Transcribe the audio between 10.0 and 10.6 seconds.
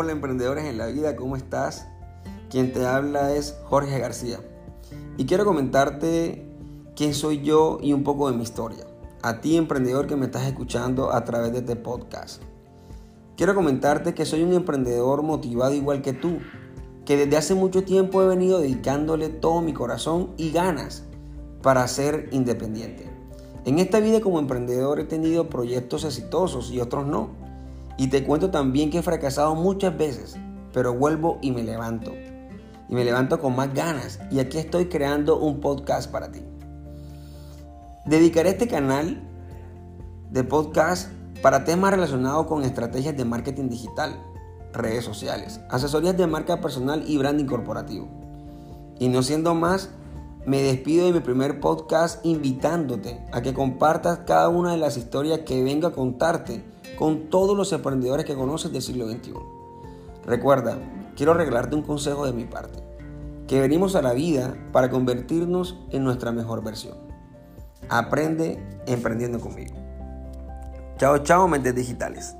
que me estás